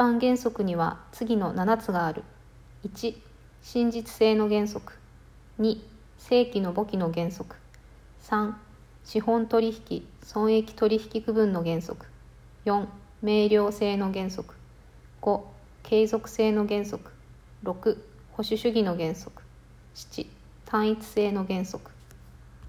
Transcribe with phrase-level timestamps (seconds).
[0.00, 2.24] 般原則には次の7つがある。
[2.88, 3.14] 1、
[3.60, 4.94] 真実性の原則。
[5.58, 5.78] 2、
[6.16, 7.54] 正規の簿記の原則。
[8.22, 8.54] 3、
[9.04, 12.06] 資本取引、損益取引区分の原則。
[12.64, 12.86] 4、
[13.20, 14.54] 明瞭性の原則。
[15.20, 15.42] 5、
[15.82, 17.10] 継続性の原則。
[17.62, 17.98] 6、
[18.32, 19.42] 保守主義の原則。
[19.96, 20.26] 7、
[20.64, 21.90] 単一性の原則。